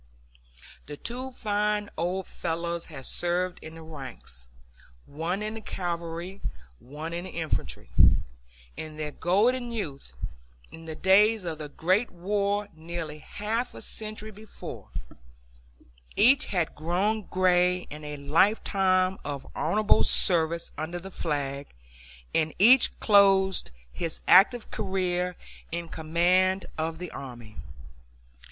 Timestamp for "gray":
17.29-17.81